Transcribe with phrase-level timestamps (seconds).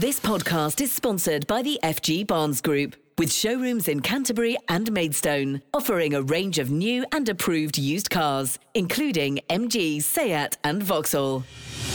[0.00, 5.62] This podcast is sponsored by the FG Barnes Group, with showrooms in Canterbury and Maidstone,
[5.72, 11.44] offering a range of new and approved used cars, including MG, Seat, and Vauxhall.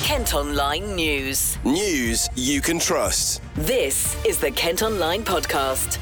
[0.04, 1.58] Kent Online News.
[1.66, 3.42] News you can trust.
[3.56, 5.98] This is the Kent Online Podcast.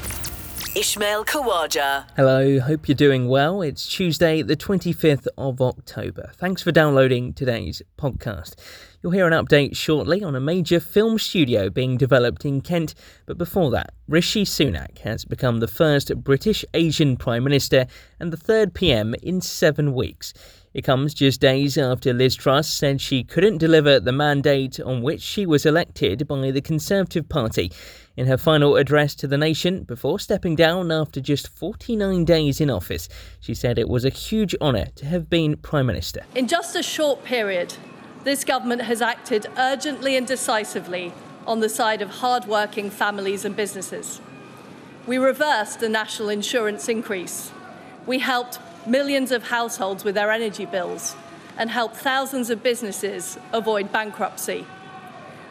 [0.76, 2.04] Ishmael Kawaja.
[2.14, 3.60] Hello, hope you're doing well.
[3.60, 6.30] It's Tuesday, the 25th of October.
[6.36, 8.54] Thanks for downloading today's podcast.
[9.00, 12.96] You'll hear an update shortly on a major film studio being developed in Kent,
[13.26, 17.86] but before that, Rishi Sunak has become the first British Asian Prime Minister
[18.18, 20.34] and the third PM in seven weeks.
[20.74, 25.22] It comes just days after Liz Truss said she couldn't deliver the mandate on which
[25.22, 27.70] she was elected by the Conservative Party.
[28.16, 32.68] In her final address to the nation before stepping down after just 49 days in
[32.68, 36.24] office, she said it was a huge honour to have been Prime Minister.
[36.34, 37.76] In just a short period,
[38.24, 41.12] this government has acted urgently and decisively
[41.46, 44.20] on the side of hard-working families and businesses.
[45.06, 47.50] We reversed the national insurance increase.
[48.06, 51.16] We helped millions of households with their energy bills
[51.56, 54.66] and helped thousands of businesses avoid bankruptcy.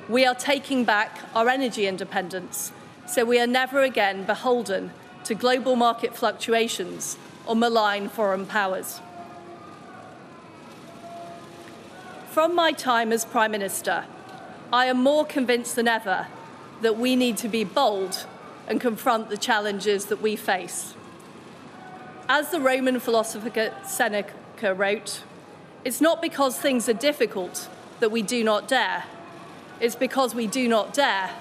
[0.08, 2.72] We are taking back our energy independence
[3.08, 4.92] so we are never again beholden
[5.24, 9.02] to global market fluctuations or malign foreign powers.
[12.38, 14.06] From my time as Prime Minister,
[14.72, 16.28] I am more convinced than ever
[16.84, 18.28] that we need to be bold
[18.68, 20.94] and confront the challenges that we face.
[22.30, 25.24] As the Roman philosopher Seneca wrote,
[25.84, 27.70] it's not because things are difficult
[28.02, 29.06] that we do not dare,
[29.80, 31.32] it's because we do not dare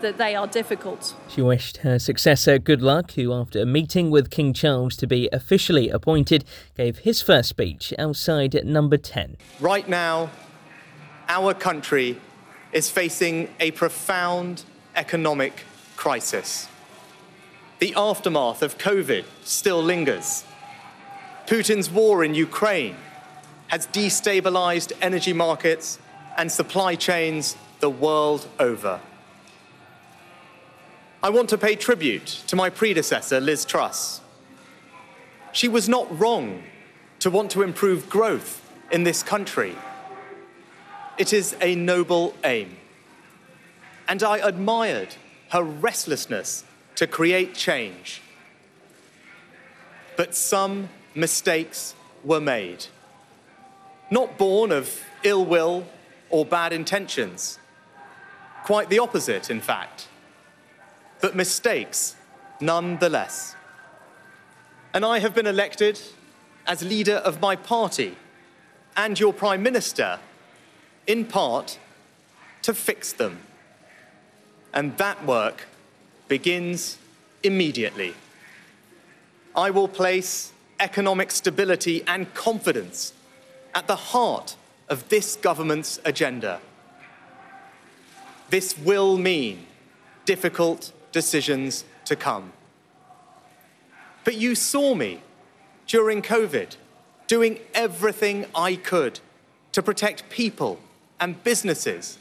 [0.00, 1.14] that they are difficult.
[1.28, 5.28] She wished her successor good luck, who, after a meeting with King Charles to be
[5.32, 6.44] officially appointed,
[6.76, 9.36] gave his first speech outside number 10.
[9.60, 10.30] Right now,
[11.28, 12.20] our country
[12.72, 15.64] is facing a profound economic
[15.96, 16.68] crisis.
[17.78, 20.44] The aftermath of COVID still lingers.
[21.46, 22.96] Putin's war in Ukraine
[23.68, 25.98] has destabilized energy markets
[26.36, 29.00] and supply chains the world over.
[31.26, 34.20] I want to pay tribute to my predecessor, Liz Truss.
[35.50, 36.62] She was not wrong
[37.18, 39.74] to want to improve growth in this country
[41.18, 42.76] it is a noble aim.
[44.08, 45.16] And I admired
[45.50, 46.64] her restlessness
[46.96, 48.22] to create change.
[50.16, 51.94] But some mistakes
[52.24, 52.86] were made,
[54.10, 55.86] not born of ill will
[56.30, 57.58] or bad intentions.
[58.64, 60.08] Quite the opposite, in fact.
[61.20, 62.16] But mistakes
[62.60, 63.54] nonetheless.
[64.94, 66.00] And I have been elected
[66.66, 68.16] as leader of my party
[68.96, 70.18] and your Prime Minister
[71.06, 71.78] in part,
[72.62, 73.38] to fix them.
[74.74, 75.66] And that work
[76.28, 76.98] begins
[77.42, 78.14] immediately.
[79.54, 83.12] I will place economic stability and confidence
[83.74, 84.56] at the heart
[84.88, 86.60] of this government's agenda.
[88.50, 89.66] This will mean
[90.24, 92.52] difficult decisions to come.
[94.22, 95.22] But you saw me
[95.86, 96.76] during COVID
[97.26, 99.20] doing everything I could
[99.72, 100.78] to protect people
[101.18, 102.18] and businesses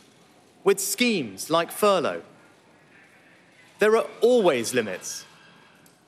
[0.64, 2.22] with schemes like furlough.
[3.80, 5.26] There are always limits,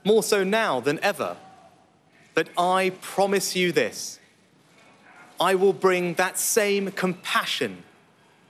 [0.05, 1.35] more so now than ever.
[2.35, 4.17] But I promise you this
[5.41, 7.83] I will bring that same compassion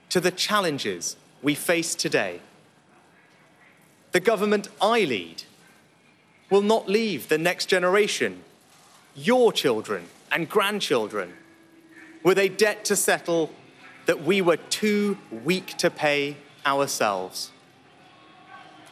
[0.09, 2.41] to the challenges we face today.
[4.17, 5.43] The government I lead
[6.49, 8.41] will not leave the next generation,
[9.13, 11.33] your children and grandchildren,
[12.23, 13.51] with a debt to settle
[14.07, 16.35] that we were too weak to pay
[16.65, 17.51] ourselves.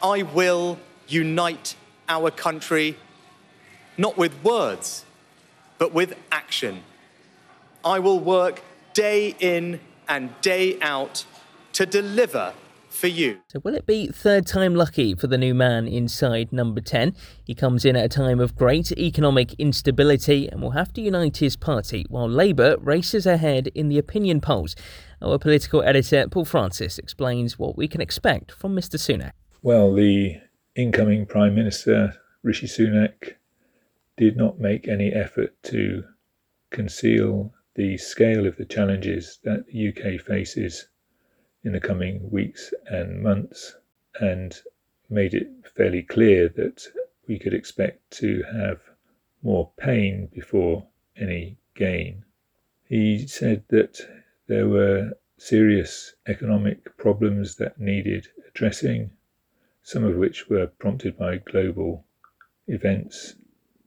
[0.00, 0.78] I will
[1.08, 1.74] unite
[2.08, 2.96] our country,
[3.98, 5.04] not with words,
[5.76, 6.84] but with action.
[7.84, 8.62] I will work
[8.94, 11.24] day in and day out
[11.72, 12.54] to deliver
[12.96, 13.40] for you.
[13.48, 17.14] So, will it be third time lucky for the new man inside number 10?
[17.44, 21.36] He comes in at a time of great economic instability and will have to unite
[21.36, 24.74] his party while Labour races ahead in the opinion polls.
[25.22, 28.96] Our political editor, Paul Francis, explains what we can expect from Mr.
[28.96, 29.32] Sunak.
[29.62, 30.36] Well, the
[30.74, 33.34] incoming Prime Minister, Rishi Sunak,
[34.16, 36.04] did not make any effort to
[36.70, 40.88] conceal the scale of the challenges that the UK faces
[41.66, 43.74] in the coming weeks and months
[44.20, 44.62] and
[45.10, 46.86] made it fairly clear that
[47.26, 48.78] we could expect to have
[49.42, 50.86] more pain before
[51.16, 52.24] any gain.
[52.88, 54.00] He said that
[54.46, 59.10] there were serious economic problems that needed addressing,
[59.82, 62.04] some of which were prompted by global
[62.68, 63.34] events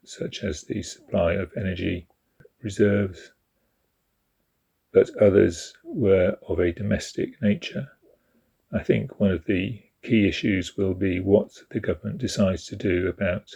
[0.03, 2.09] such as the supply of energy
[2.61, 3.31] reserves,
[4.91, 7.91] but others were of a domestic nature.
[8.71, 13.07] I think one of the key issues will be what the government decides to do
[13.07, 13.55] about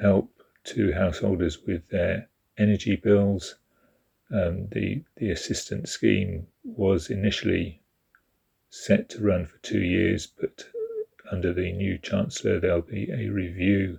[0.00, 0.30] help
[0.64, 3.56] to householders with their energy bills.
[4.30, 7.80] Um, the the assistance scheme was initially
[8.68, 10.66] set to run for two years, but
[11.30, 13.98] under the new chancellor there'll be a review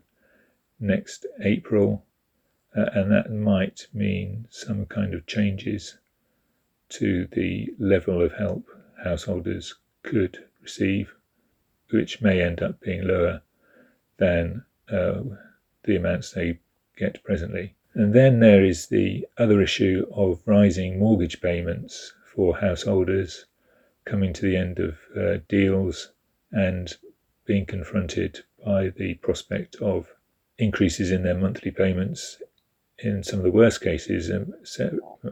[0.80, 2.06] next April,
[2.76, 5.98] uh, and that might mean some kind of changes
[6.90, 8.68] to the level of help
[9.04, 11.14] householders could receive,
[11.90, 13.42] which may end up being lower
[14.18, 15.22] than uh,
[15.84, 16.60] the amounts they
[16.98, 17.76] get presently.
[17.94, 23.46] And then there is the other issue of rising mortgage payments for householders
[24.06, 26.12] coming to the end of uh, deals
[26.52, 26.96] and
[27.46, 30.14] being confronted by the prospect of
[30.58, 32.42] increases in their monthly payments
[33.00, 34.54] in some of the worst cases um,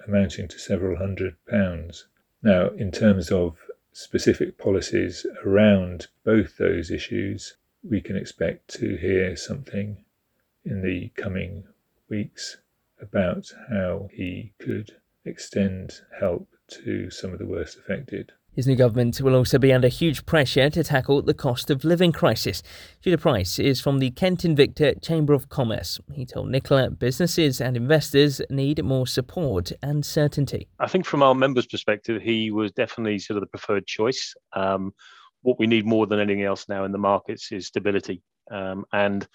[0.08, 2.08] amounting to several hundred pounds.
[2.42, 3.58] Now, in terms of
[3.94, 7.56] specific policies around both those issues,
[7.88, 10.04] we can expect to hear something
[10.66, 11.64] in the coming
[12.10, 12.58] weeks
[13.02, 14.96] about how he could
[15.26, 18.32] extend help to some of the worst affected.
[18.56, 22.12] His new government will also be under huge pressure to tackle the cost of living
[22.12, 22.62] crisis.
[23.02, 26.00] Judah Price is from the Kent Invicta Chamber of Commerce.
[26.14, 30.68] He told Nicola businesses and investors need more support and certainty.
[30.80, 34.36] I think from our members' perspective, he was definitely sort of the preferred choice.
[34.56, 34.94] Um,
[35.42, 38.22] what we need more than anything else now in the markets is stability.
[38.52, 39.28] Um, and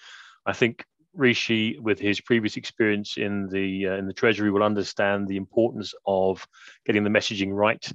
[0.45, 5.27] I think Rishi, with his previous experience in the uh, in the Treasury, will understand
[5.27, 6.47] the importance of
[6.85, 7.85] getting the messaging right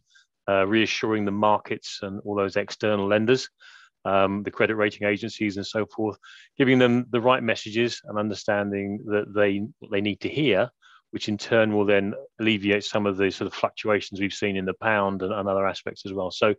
[0.49, 3.49] uh, reassuring the markets and all those external lenders,
[4.05, 6.19] um, the credit rating agencies and so forth,
[6.59, 10.71] giving them the right messages and understanding that they they need to hear,
[11.11, 14.65] which in turn will then alleviate some of the sort of fluctuations we've seen in
[14.65, 16.31] the pound and, and other aspects as well.
[16.31, 16.55] So,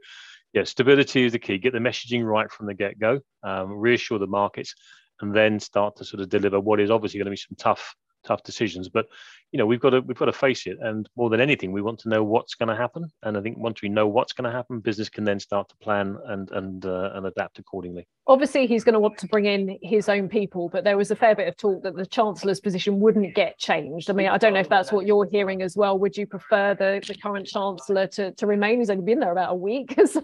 [0.54, 1.58] yeah, stability is the key.
[1.58, 4.74] Get the messaging right from the get go, um, reassure the markets,
[5.22, 7.96] and then start to sort of deliver what is obviously going to be some tough
[8.26, 8.90] tough decisions.
[8.90, 9.08] But
[9.52, 10.78] you know, we've got to we've got to face it.
[10.82, 13.10] And more than anything, we want to know what's going to happen.
[13.24, 15.76] And I think once we know what's going to happen, business can then start to
[15.78, 18.06] plan and and uh, and adapt accordingly.
[18.28, 21.16] Obviously, he's going to want to bring in his own people, but there was a
[21.16, 24.10] fair bit of talk that the chancellor's position wouldn't get changed.
[24.10, 26.00] I mean, I don't know if that's what you're hearing as well.
[26.00, 28.80] Would you prefer the, the current chancellor to, to remain?
[28.80, 29.96] He's only been there about a week.
[30.16, 30.24] So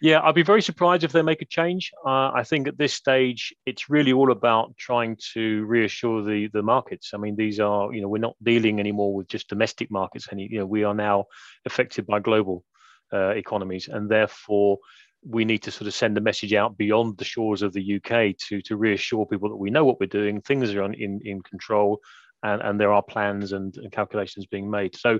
[0.00, 1.92] yeah, I'd be very surprised if they make a change.
[2.04, 6.62] Uh, I think at this stage, it's really all about trying to reassure the the
[6.62, 7.12] markets.
[7.14, 10.28] I mean, these are you know we're not dealing anymore with just domestic markets.
[10.30, 11.26] Any you know we are now
[11.64, 12.64] affected by global
[13.12, 14.78] uh, economies, and therefore
[15.24, 18.36] we need to sort of send a message out beyond the shores of the UK
[18.48, 22.00] to to reassure people that we know what we're doing, things are in in control,
[22.42, 24.96] and and there are plans and, and calculations being made.
[24.96, 25.18] So.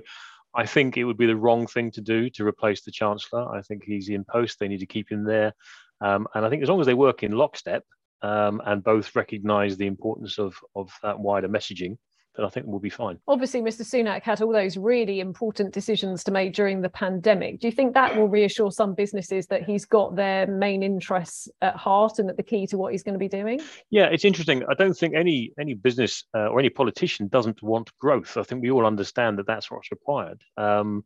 [0.55, 3.51] I think it would be the wrong thing to do to replace the chancellor.
[3.51, 5.51] I think he's in post; they need to keep him there,
[5.99, 7.83] um, and I think as long as they work in lockstep
[8.23, 11.97] um, and both recognise the importance of of that wider messaging,
[12.35, 13.19] then I think we'll be fine.
[13.27, 13.81] Obviously, Mr.
[13.81, 17.59] Sunak had all those really important decisions to make during the pandemic.
[17.59, 21.75] Do you think that will reassure some businesses that he's got their main interests at
[21.75, 23.61] heart and that the key to what he's going to be doing?
[23.91, 24.63] Yeah, it's interesting.
[24.69, 28.37] I don't think any any business uh, or any politician doesn't want growth.
[28.37, 30.41] I think we all understand that that's what's required.
[30.57, 31.03] Um,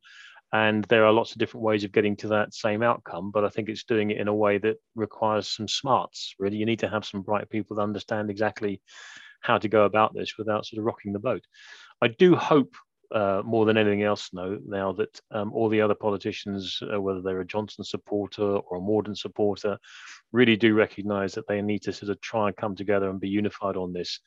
[0.54, 3.50] and there are lots of different ways of getting to that same outcome but i
[3.50, 6.89] think it's doing it in a way that requires some smarts really you need to
[6.89, 8.82] have some bright people that understand exactly
[9.42, 11.44] how to go about this without sort of rocking the boat.
[12.01, 12.75] I do hope
[13.13, 17.22] uh, more than anything else now, now that um, all the other politicians, uh, whether
[17.22, 19.77] they're a Johnson supporter or a Mordaunt supporter,
[20.34, 23.30] really do recognise that they need to sort of try and come together and be
[23.30, 24.20] unified on this.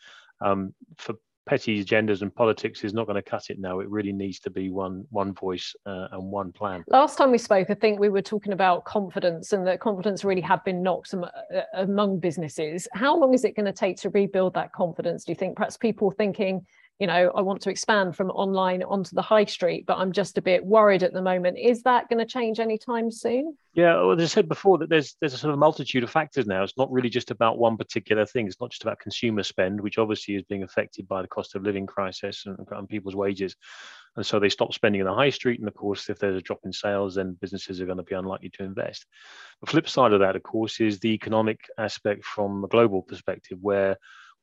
[0.42, 1.16] Um, for
[1.50, 3.80] petty agendas and politics is not going to cut it now.
[3.80, 6.84] It really needs to be one one voice uh, and one plan.
[6.86, 10.42] Last time we spoke, I think we were talking about confidence and that confidence really
[10.42, 11.26] had been knocked uh,
[11.74, 12.86] among businesses.
[12.92, 15.24] How long is it going to take to rebuild that confidence?
[15.24, 16.64] Do you think perhaps people thinking
[17.00, 20.36] you know, I want to expand from online onto the high street, but I'm just
[20.36, 21.58] a bit worried at the moment.
[21.58, 23.56] Is that going to change anytime soon?
[23.72, 26.46] Yeah, well, as I said before, that there's there's a sort of multitude of factors
[26.46, 26.62] now.
[26.62, 28.46] It's not really just about one particular thing.
[28.46, 31.62] It's not just about consumer spend, which obviously is being affected by the cost of
[31.62, 33.56] living crisis and, and people's wages,
[34.16, 35.58] and so they stop spending in the high street.
[35.58, 38.14] And of course, if there's a drop in sales, then businesses are going to be
[38.14, 39.06] unlikely to invest.
[39.62, 43.56] The flip side of that, of course, is the economic aspect from a global perspective,
[43.62, 43.96] where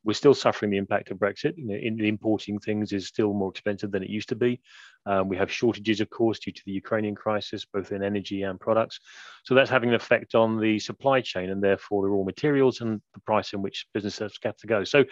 [0.07, 1.57] we're still suffering the impact of Brexit.
[1.57, 4.61] You know, in, importing things is still more expensive than it used to be.
[5.05, 8.57] Um, we have shortages, of course, due to the Ukrainian crisis, both in energy and
[8.57, 9.01] products.
[9.43, 13.01] So that's having an effect on the supply chain and therefore the raw materials and
[13.13, 14.85] the price in which businesses have to go.
[14.85, 15.03] So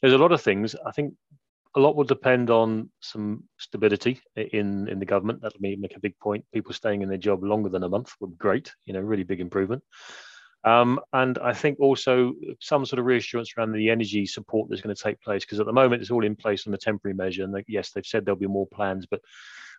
[0.00, 0.76] there's a lot of things.
[0.86, 1.14] I think
[1.74, 5.42] a lot will depend on some stability in in the government.
[5.42, 6.44] That'll make a big point.
[6.54, 8.72] People staying in their job longer than a month would be great.
[8.86, 9.82] You know, really big improvement.
[10.64, 14.94] Um, and I think also some sort of reassurance around the energy support that's going
[14.94, 17.44] to take place, because at the moment it's all in place on a temporary measure.
[17.44, 19.20] And yes, they've said there'll be more plans, but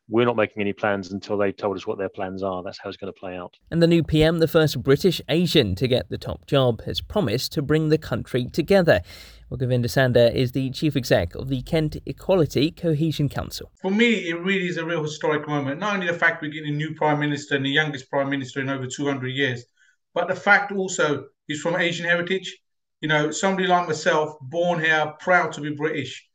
[0.10, 2.64] we're not making any plans until they've told us what their plans are.
[2.64, 3.56] That's how it's going to play out.
[3.70, 7.52] And the new PM, the first British Asian to get the top job, has promised
[7.54, 9.02] to bring the country together.
[9.50, 13.72] Well, Gurvinder Sandher is the chief exec of the Kent Equality Cohesion Council.
[13.82, 15.80] For me, it really is a real historic moment.
[15.80, 18.62] Not only the fact we're getting a new prime minister and the youngest prime minister
[18.62, 19.66] in over 200 years,
[20.14, 22.58] but the fact also he's from Asian heritage.
[23.02, 26.26] You know, somebody like myself, born here, proud to be British.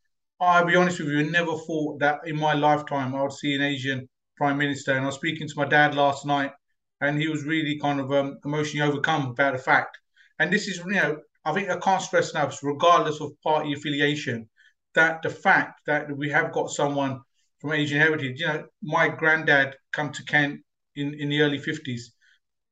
[0.40, 3.54] I'll be honest with you, I never thought that in my lifetime I would see
[3.54, 4.92] an Asian prime minister.
[4.92, 6.52] And I was speaking to my dad last night,
[7.00, 9.98] and he was really kind of um, emotionally overcome about the fact.
[10.38, 14.48] And this is, you know, I think I can't stress enough, regardless of party affiliation,
[14.94, 17.20] that the fact that we have got someone
[17.64, 18.40] from Asian heritage.
[18.40, 20.60] You know, my granddad come to Kent
[20.96, 22.02] in, in the early 50s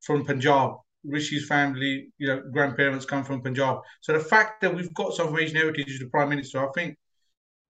[0.03, 0.73] from Punjab.
[1.05, 3.79] Rishi's family, you know, grandparents come from Punjab.
[4.01, 6.97] So the fact that we've got some Asian heritage as the Prime Minister, I think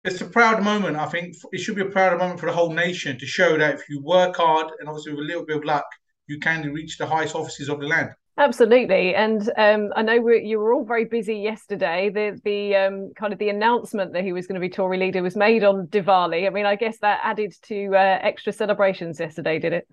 [0.05, 0.97] it's a proud moment.
[0.97, 3.75] I think it should be a proud moment for the whole nation to show that
[3.75, 5.87] if you work hard and obviously with a little bit of luck,
[6.27, 8.11] you can reach the highest offices of the land.
[8.37, 12.11] Absolutely, and um, I know we, you were all very busy yesterday.
[12.11, 15.23] The the um, kind of the announcement that he was going to be Tory leader
[15.23, 16.45] was made on Diwali.
[16.45, 19.89] I mean, I guess that added to uh, extra celebrations yesterday, did it?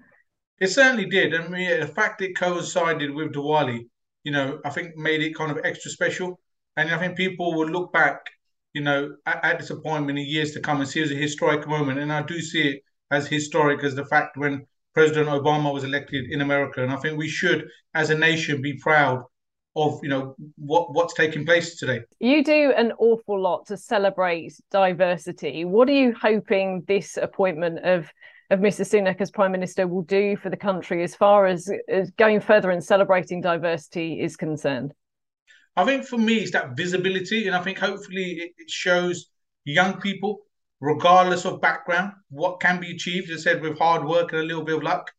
[0.62, 1.34] It certainly did.
[1.34, 3.88] I mean, the fact it coincided with Diwali,
[4.24, 6.40] you know, I think made it kind of extra special.
[6.78, 8.20] And I think people will look back,
[8.74, 11.16] you know, at, at this appointment in years to come and see it as a
[11.16, 11.98] historic moment.
[11.98, 16.26] And I do see it as historic as the fact when President Obama was elected
[16.30, 16.84] in America.
[16.84, 19.24] And I think we should, as a nation, be proud
[19.76, 22.02] of you know what what's taking place today.
[22.20, 25.66] You do an awful lot to celebrate diversity.
[25.66, 28.12] What are you hoping this appointment of
[28.52, 28.86] of Mr.
[28.86, 32.70] Sunak as Prime Minister will do for the country as far as, as going further
[32.70, 34.94] and celebrating diversity is concerned?
[35.76, 39.28] I think for me, it's that visibility, and I think hopefully it shows
[39.64, 40.42] young people
[40.82, 44.46] regardless of background, what can be achieved, as I said, with hard work and a
[44.46, 45.10] little bit of luck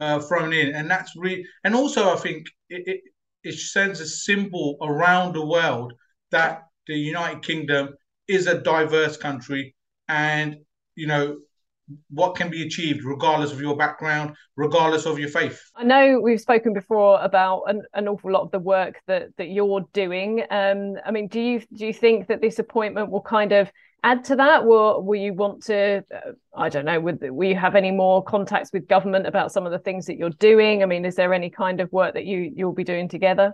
[0.00, 0.74] uh, thrown in.
[0.74, 3.00] And that's really, and also I think it, it,
[3.44, 5.92] it sends a symbol around the world
[6.30, 7.90] that the United Kingdom
[8.26, 9.76] is a diverse country
[10.08, 10.56] and,
[10.94, 11.36] you know,
[12.10, 16.40] what can be achieved regardless of your background regardless of your faith i know we've
[16.40, 20.94] spoken before about an, an awful lot of the work that that you're doing um
[21.04, 23.70] i mean do you do you think that this appointment will kind of
[24.02, 24.64] add to that?
[24.64, 26.04] Will will you want to?
[26.14, 27.00] Uh, I don't know.
[27.00, 30.16] Would will you have any more contacts with government about some of the things that
[30.16, 30.82] you're doing?
[30.82, 33.52] I mean, is there any kind of work that you you'll be doing together?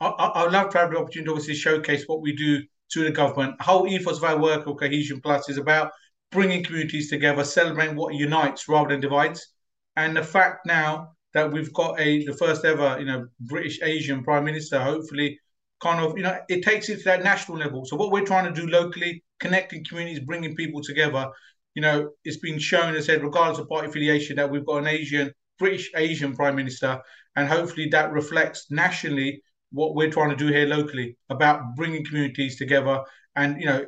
[0.00, 3.04] I, I would love to have the opportunity to obviously showcase what we do to
[3.04, 3.58] the government.
[3.58, 5.92] The whole ethos of our work of Cohesion Plus is about
[6.32, 9.52] bringing communities together, celebrating what unites rather than divides.
[9.96, 14.24] And the fact now that we've got a the first ever, you know, British Asian
[14.24, 15.38] Prime Minister, hopefully
[15.80, 17.84] kind of, you know, it takes it to that national level.
[17.84, 21.28] So what we're trying to do locally, connecting communities, bringing people together,
[21.74, 24.86] you know, it's been shown, as said, regardless of party affiliation, that we've got an
[24.86, 27.00] Asian, British Asian Prime Minister,
[27.36, 32.58] and hopefully that reflects nationally what we're trying to do here locally about bringing communities
[32.58, 33.02] together
[33.36, 33.84] and, you know,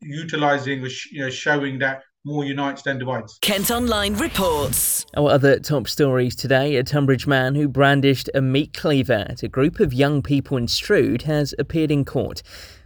[0.00, 3.38] utilizing, you know, showing that more unites than divides.
[3.40, 5.06] Kent Online reports.
[5.16, 9.48] Our other top stories today a Tonbridge man who brandished a meat cleaver at a
[9.48, 12.42] group of young people in Strood has appeared in court.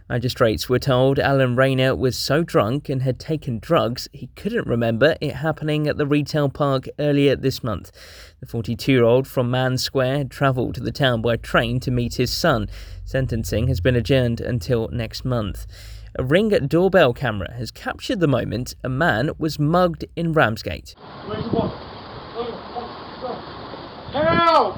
[0.09, 5.15] Magistrates were told Alan Rayner was so drunk and had taken drugs he couldn't remember
[5.21, 7.91] it happening at the retail park earlier this month.
[8.39, 11.91] The 42 year old from Mann Square had travelled to the town by train to
[11.91, 12.69] meet his son.
[13.05, 15.65] Sentencing has been adjourned until next month.
[16.15, 20.93] A ring doorbell camera has captured the moment a man was mugged in Ramsgate.
[24.11, 24.77] Help!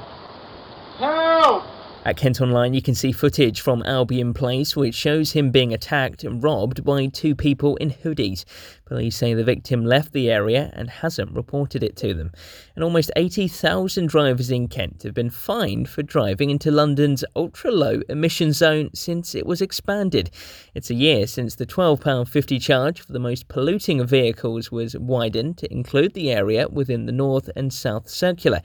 [0.97, 1.63] Help!
[2.05, 6.23] At Kent Online, you can see footage from Albion Place, which shows him being attacked
[6.23, 8.45] and robbed by two people in hoodies.
[8.85, 12.31] Police say the victim left the area and hasn't reported it to them.
[12.75, 18.01] And almost 80,000 drivers in Kent have been fined for driving into London's ultra low
[18.09, 20.29] emission zone since it was expanded.
[20.75, 25.73] It's a year since the £12.50 charge for the most polluting vehicles was widened to
[25.73, 28.61] include the area within the North and South Circular.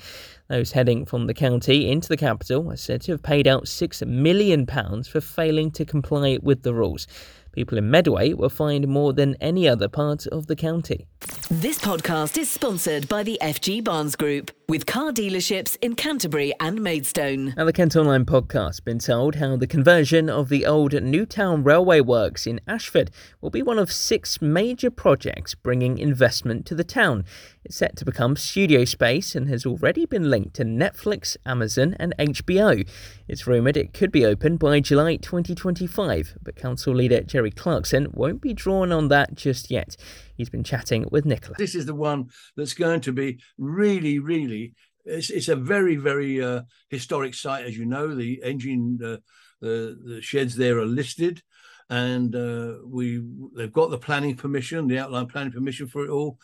[0.50, 4.06] Those heading from the county into the capital are said to have paid out £6
[4.06, 7.06] million for failing to comply with the rules.
[7.52, 11.06] People in Medway were fined more than any other part of the county.
[11.50, 16.80] This podcast is sponsored by the FG Barnes Group, with car dealerships in Canterbury and
[16.80, 17.54] Maidstone.
[17.56, 22.00] Now, the Kent Online podcast been told how the conversion of the old Newtown Railway
[22.00, 27.24] Works in Ashford will be one of six major projects bringing investment to the town.
[27.64, 32.14] It's set to become studio space and has already been linked to Netflix, Amazon, and
[32.16, 32.88] HBO.
[33.26, 38.40] It's rumoured it could be open by July 2025, but Council Leader Gerry Clarkson won't
[38.40, 39.96] be drawn on that just yet.
[40.36, 41.54] He's been chatting with Nicola.
[41.58, 44.74] This is the one that's going to be really, really.
[45.04, 48.14] It's, it's a very, very uh, historic site, as you know.
[48.14, 49.16] The engine, uh,
[49.60, 51.42] the the sheds there are listed,
[51.88, 53.22] and uh, we
[53.56, 56.38] they've got the planning permission, the outline planning permission for it all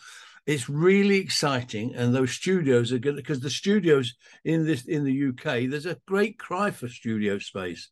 [0.47, 5.27] it's really exciting and those studios are good because the studios in this in the
[5.27, 7.89] uk there's a great cry for studio space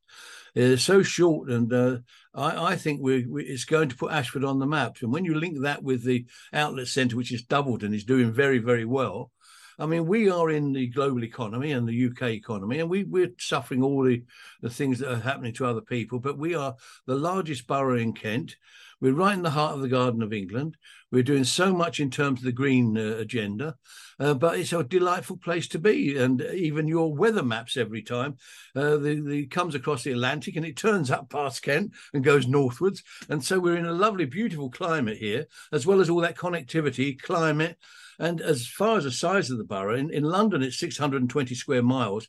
[0.55, 1.97] they're so short and uh,
[2.33, 4.97] I, I, think we, we, it's going to put ashford on the map.
[5.01, 8.31] And when you link that with the outlet centre which is doubled and is doing
[8.31, 9.31] very very well
[9.77, 13.33] I mean, we are in the global economy and the UK economy, and we, we're
[13.37, 14.23] suffering all the,
[14.61, 16.19] the things that are happening to other people.
[16.19, 18.55] But we are the largest borough in Kent.
[19.01, 20.77] We're right in the heart of the Garden of England.
[21.11, 23.75] We're doing so much in terms of the green uh, agenda,
[24.19, 26.17] uh, but it's a delightful place to be.
[26.17, 28.37] And even your weather maps every time
[28.75, 32.47] uh, the, the comes across the Atlantic and it turns up past Kent and goes
[32.47, 33.03] northwards.
[33.29, 37.21] And so we're in a lovely, beautiful climate here, as well as all that connectivity,
[37.21, 37.77] climate.
[38.19, 41.83] And as far as the size of the borough, in, in London, it's 620 square
[41.83, 42.27] miles.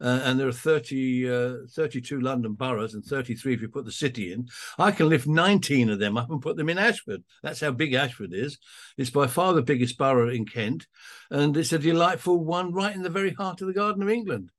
[0.00, 3.90] Uh, and there are 30, uh, 32 London boroughs and 33 if you put the
[3.90, 4.48] city in.
[4.78, 7.24] I can lift 19 of them up and put them in Ashford.
[7.42, 8.58] That's how big Ashford is.
[8.96, 10.86] It's by far the biggest borough in Kent,
[11.30, 14.50] and it's a delightful one right in the very heart of the Garden of England.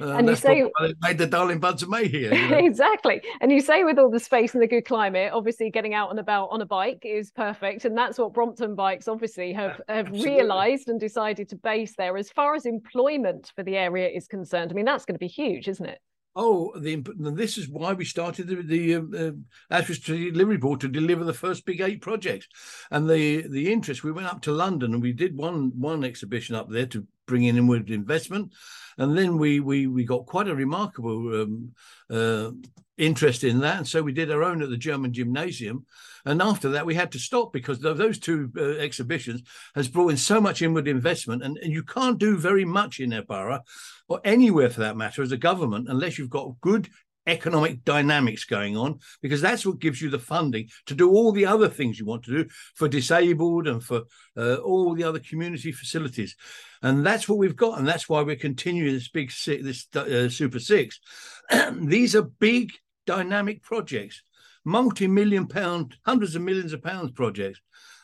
[0.00, 0.70] Uh, and you say
[1.02, 2.34] made the darling buds of May here.
[2.34, 2.58] You know?
[2.58, 3.20] exactly.
[3.40, 6.18] And you say with all the space and the good climate, obviously getting out and
[6.18, 7.84] about on a bike is perfect.
[7.84, 12.16] And that's what Brompton Bikes obviously have, have realised and decided to base there.
[12.16, 15.28] As far as employment for the area is concerned, I mean, that's going to be
[15.28, 16.00] huge, isn't it?
[16.40, 19.32] Oh, the, this is why we started the, the uh,
[19.74, 22.46] Ashford Delivery Board to deliver the first big eight projects,
[22.92, 24.04] and the the interest.
[24.04, 27.44] We went up to London and we did one one exhibition up there to bring
[27.44, 28.52] in inward investment,
[28.96, 31.72] and then we we we got quite a remarkable um,
[32.10, 32.50] uh,
[32.96, 35.86] interest in that, and so we did our own at the German Gymnasium,
[36.24, 39.42] and after that we had to stop because those two uh, exhibitions
[39.76, 43.14] has brought in so much inward investment, and, and you can't do very much in
[43.28, 43.60] borough
[44.08, 46.88] or anywhere for that matter as a government unless you've got good
[47.28, 51.46] economic dynamics going on because that's what gives you the funding to do all the
[51.46, 54.02] other things you want to do for disabled and for
[54.36, 56.34] uh, all the other community facilities.
[56.82, 60.58] And that's what we've got and that's why we're continuing this big this uh, super
[60.58, 60.98] six.
[61.72, 62.72] These are big
[63.06, 64.22] dynamic projects
[64.64, 67.60] multi-million pound hundreds of millions of pounds projects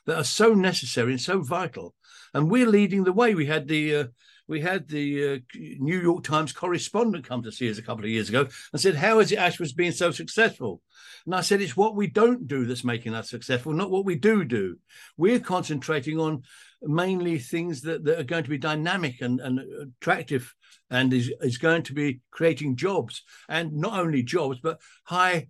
[0.06, 1.94] that are so necessary and so vital.
[2.32, 3.34] And we're leading the way.
[3.34, 4.04] We had the uh,
[4.46, 8.10] we had the uh, New York Times correspondent come to see us a couple of
[8.10, 10.82] years ago and said, How is it Ashford's being so successful?
[11.24, 14.16] And I said, It's what we don't do that's making us successful, not what we
[14.16, 14.78] do do.
[15.16, 16.42] We're concentrating on
[16.82, 19.60] mainly things that, that are going to be dynamic and, and
[20.00, 20.54] attractive
[20.90, 25.48] and is, is going to be creating jobs and not only jobs, but high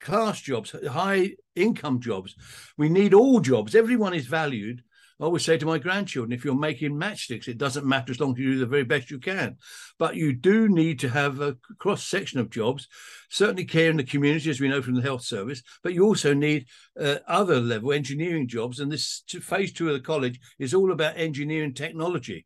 [0.00, 2.34] class jobs, high income jobs.
[2.76, 3.74] We need all jobs.
[3.74, 4.82] Everyone is valued
[5.18, 8.32] I always say to my grandchildren, if you're making matchsticks, it doesn't matter as long
[8.32, 9.56] as you do the very best you can.
[9.98, 12.86] But you do need to have a cross section of jobs,
[13.30, 16.34] certainly care in the community, as we know from the health service, but you also
[16.34, 16.66] need
[17.00, 18.78] uh, other level engineering jobs.
[18.78, 22.44] And this phase two of the college is all about engineering technology.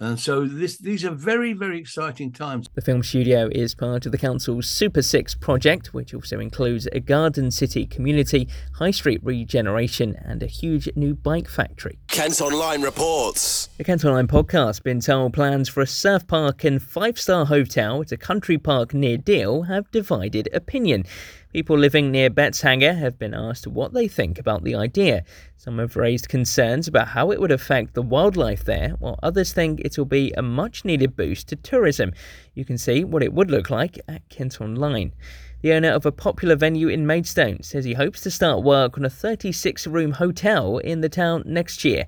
[0.00, 2.68] And so this, these are very, very exciting times.
[2.74, 7.00] The film studio is part of the council's Super Six project, which also includes a
[7.00, 11.98] garden city community, high street regeneration, and a huge new bike factory.
[12.06, 13.70] Kent Online reports.
[13.76, 18.00] The Kent Online podcast been told plans for a surf park and five star hotel
[18.00, 21.06] at a country park near Deal have divided opinion.
[21.50, 25.24] People living near Betteshanger have been asked what they think about the idea.
[25.56, 29.80] Some have raised concerns about how it would affect the wildlife there, while others think
[29.80, 32.12] it will be a much needed boost to tourism.
[32.52, 35.14] You can see what it would look like at Kent Online.
[35.62, 39.06] The owner of a popular venue in Maidstone says he hopes to start work on
[39.06, 42.04] a 36 room hotel in the town next year.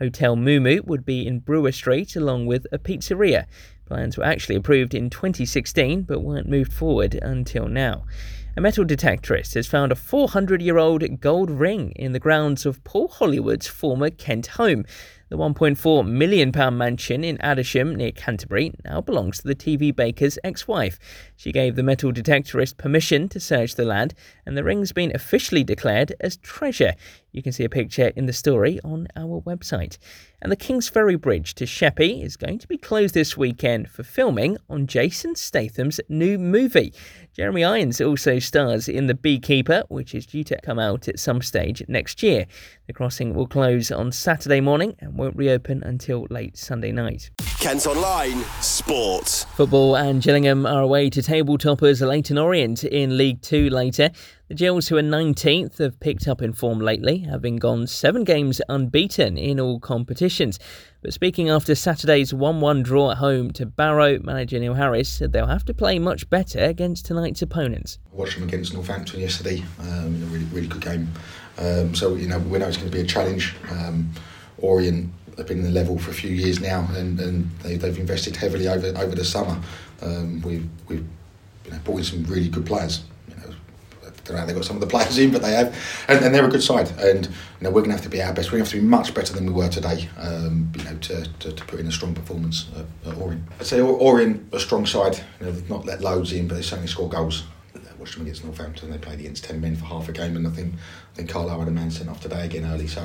[0.00, 3.46] Hotel Mumu would be in Brewer Street along with a pizzeria.
[3.90, 8.04] Plans were actually approved in 2016 but weren't moved forward until now.
[8.56, 12.84] A metal detectorist has found a 400 year old gold ring in the grounds of
[12.84, 14.84] Paul Hollywood's former Kent home.
[15.28, 20.68] The £1.4 million mansion in Adisham near Canterbury now belongs to the TV baker's ex
[20.68, 20.98] wife.
[21.36, 24.14] She gave the metal detectorist permission to search the land,
[24.46, 26.94] and the ring's been officially declared as treasure.
[27.32, 29.98] You can see a picture in the story on our website.
[30.42, 34.56] And the Kingsferry Bridge to Sheppey is going to be closed this weekend for filming
[34.68, 36.92] on Jason Statham's new movie.
[37.34, 41.42] Jeremy Irons also stars in The Beekeeper, which is due to come out at some
[41.42, 42.46] stage next year.
[42.86, 47.30] The crossing will close on Saturday morning and won't reopen until late Sunday night.
[47.60, 49.44] Kent Online Sport.
[49.54, 54.08] Football and Gillingham are away to table toppers Leyton Orient in League Two later.
[54.48, 58.62] The Gills, who are 19th, have picked up in form lately, having gone seven games
[58.70, 60.58] unbeaten in all competitions.
[61.02, 65.32] But speaking after Saturday's 1 1 draw at home to Barrow, manager Neil Harris said
[65.32, 67.98] they'll have to play much better against tonight's opponents.
[68.10, 71.12] I watched them against Northampton yesterday um, in a really, really good game.
[71.58, 73.54] Um, so, you know, we know it's going to be a challenge.
[73.70, 74.14] Um,
[74.62, 77.98] Orient have been in the level for a few years now, and, and they, have
[77.98, 79.58] invested heavily over over the summer.
[80.02, 81.06] Um, we've we've
[81.64, 83.02] you know, brought in some really good players.
[83.28, 83.54] You know,
[84.02, 85.76] I don't know how they got some of the players in, but they have,
[86.08, 86.90] and, and they're a good side.
[86.98, 88.48] And you know, we're going to have to be our best.
[88.48, 90.08] We're going to have to be much better than we were today.
[90.18, 93.42] Um, you know, to, to, to, put in a strong performance at, at Orient.
[93.58, 95.18] I'd say Orient a strong side.
[95.40, 97.44] You know, they've not let loads in, but they certainly score goals
[98.00, 98.90] watched them against Northampton.
[98.90, 101.60] They played against ten men for half a game, and I think I think Carlisle
[101.60, 102.88] had a man sent off today again early.
[102.88, 103.02] So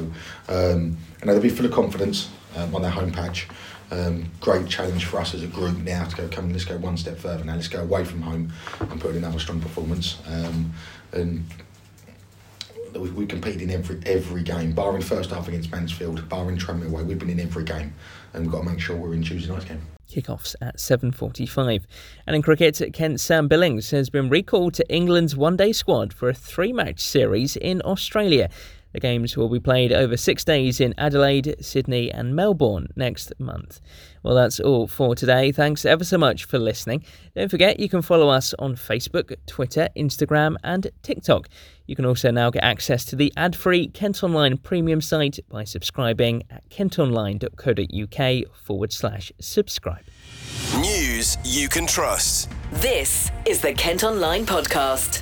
[0.47, 3.47] um, I know they'll be full of confidence um, on their home patch.
[3.91, 6.51] Um, great challenge for us as a group now to go come.
[6.51, 7.53] Let's go one step further now.
[7.53, 10.17] Let's go away from home and put in another strong performance.
[10.27, 10.73] Um,
[11.11, 11.45] and
[12.93, 17.03] we, we competed in every every game, barring first half against Mansfield, barring Tranmere away.
[17.03, 17.93] We've been in every game,
[18.33, 19.81] and we've got to make sure we're in Tuesday night's game.
[20.09, 21.85] Kickoffs at 7:45.
[22.25, 26.33] And in cricket, Kent Sam Billings has been recalled to England's one-day squad for a
[26.33, 28.49] three-match series in Australia.
[28.95, 33.81] The games will be played over six days in Adelaide, Sydney, and Melbourne next month.
[34.23, 35.51] Well, that's all for today.
[35.51, 37.03] Thanks ever so much for listening.
[37.35, 41.49] Don't forget you can follow us on Facebook, Twitter, Instagram, and TikTok.
[41.87, 45.65] You can also now get access to the ad free Kent Online premium site by
[45.65, 50.05] subscribing at kentonline.co.uk forward slash subscribe.
[50.79, 52.49] News you can trust.
[52.71, 55.21] This is the Kent Online Podcast.